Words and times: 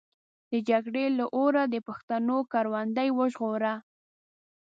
د 0.51 0.53
جګړې 0.69 1.05
له 1.17 1.25
اوره 1.37 1.63
د 1.73 1.75
پښتنو 1.87 2.37
کروندې 2.53 3.07
وژغوره. 3.17 3.73